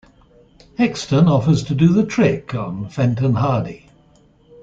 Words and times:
Hexton 0.79 1.27
offers 1.27 1.63
to 1.65 1.75
do 1.75 1.89
the 1.89 2.03
trick 2.03 2.55
on 2.55 2.89
Fenton 2.89 3.35
Hardy. 3.35 3.87